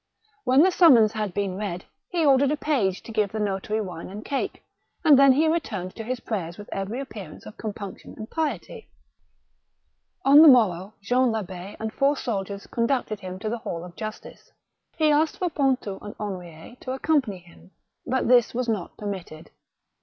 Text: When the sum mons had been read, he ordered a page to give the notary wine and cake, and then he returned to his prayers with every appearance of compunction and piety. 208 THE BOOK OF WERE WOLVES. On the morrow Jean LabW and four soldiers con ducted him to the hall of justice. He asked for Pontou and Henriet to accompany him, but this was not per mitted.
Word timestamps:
When 0.45 0.63
the 0.63 0.71
sum 0.71 0.95
mons 0.95 1.11
had 1.11 1.31
been 1.31 1.57
read, 1.57 1.85
he 2.09 2.25
ordered 2.25 2.49
a 2.51 2.57
page 2.57 3.03
to 3.03 3.11
give 3.11 3.31
the 3.31 3.39
notary 3.39 3.79
wine 3.81 4.09
and 4.09 4.25
cake, 4.25 4.63
and 5.05 5.19
then 5.19 5.33
he 5.33 5.47
returned 5.47 5.93
to 5.95 6.03
his 6.03 6.19
prayers 6.19 6.57
with 6.57 6.73
every 6.73 6.99
appearance 6.99 7.45
of 7.45 7.55
compunction 7.55 8.15
and 8.17 8.27
piety. 8.27 8.89
208 10.25 10.25
THE 10.25 10.25
BOOK 10.25 10.25
OF 10.25 10.25
WERE 10.25 10.25
WOLVES. 10.25 10.25
On 10.25 10.41
the 10.41 10.47
morrow 10.47 10.93
Jean 11.03 11.29
LabW 11.71 11.77
and 11.79 11.93
four 11.93 12.17
soldiers 12.17 12.65
con 12.65 12.87
ducted 12.87 13.19
him 13.19 13.37
to 13.37 13.49
the 13.49 13.59
hall 13.59 13.83
of 13.85 13.95
justice. 13.95 14.51
He 14.97 15.11
asked 15.11 15.37
for 15.37 15.51
Pontou 15.51 15.99
and 16.03 16.15
Henriet 16.19 16.79
to 16.81 16.93
accompany 16.93 17.37
him, 17.37 17.69
but 18.07 18.27
this 18.27 18.55
was 18.55 18.67
not 18.67 18.97
per 18.97 19.05
mitted. 19.05 19.51